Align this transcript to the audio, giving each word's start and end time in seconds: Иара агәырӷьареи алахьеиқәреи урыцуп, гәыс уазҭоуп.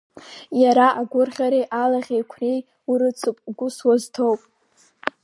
Иара 0.61 0.87
агәырӷьареи 1.01 1.69
алахьеиқәреи 1.81 2.59
урыцуп, 2.91 3.37
гәыс 3.57 3.77
уазҭоуп. 3.87 4.41